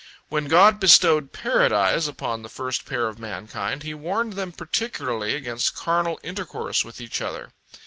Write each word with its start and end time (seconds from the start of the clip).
When 0.29 0.47
God 0.47 0.79
bestowed 0.79 1.31
Paradise 1.31 2.07
upon 2.07 2.41
the 2.41 2.49
first 2.49 2.87
pair 2.87 3.07
of 3.07 3.19
mankind, 3.19 3.83
He 3.83 3.93
warned 3.93 4.33
them 4.33 4.51
particularly 4.51 5.35
against 5.35 5.75
carnal 5.75 6.19
intercourse 6.23 6.83
with 6.83 6.99
each 6.99 7.21
other. 7.21 7.51